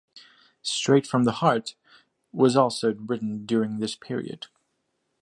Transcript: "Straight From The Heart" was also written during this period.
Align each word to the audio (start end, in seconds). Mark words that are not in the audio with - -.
"Straight 0.63 1.05
From 1.05 1.25
The 1.25 1.31
Heart" 1.33 1.75
was 2.33 2.55
also 2.57 2.91
written 2.95 3.45
during 3.45 3.77
this 3.77 3.95
period. 3.95 4.47